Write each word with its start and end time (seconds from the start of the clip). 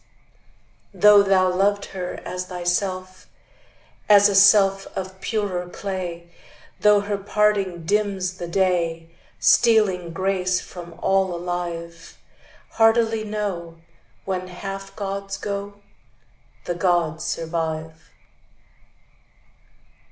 Though 0.95 1.21
thou 1.21 1.49
loved 1.49 1.85
her 1.93 2.19
as 2.25 2.47
thyself, 2.47 3.27
As 4.09 4.29
a 4.29 4.33
self 4.33 4.87
of 4.97 5.21
purer 5.21 5.69
clay, 5.69 6.27
Though 6.79 7.01
her 7.01 7.19
parting 7.19 7.83
dims 7.85 8.39
the 8.39 8.47
day, 8.47 9.11
Stealing 9.39 10.11
grace 10.11 10.59
from 10.59 10.95
all 11.03 11.35
alive; 11.35 12.17
Heartily 12.71 13.23
know, 13.23 13.79
When 14.25 14.47
half 14.47 14.95
gods 14.95 15.37
go, 15.37 15.83
The 16.65 16.73
gods 16.73 17.23
survive. 17.23 18.09